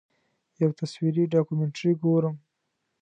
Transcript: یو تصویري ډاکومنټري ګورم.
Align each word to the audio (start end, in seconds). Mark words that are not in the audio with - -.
یو 0.61 0.71
تصویري 0.79 1.23
ډاکومنټري 1.33 1.91
ګورم. 2.03 2.35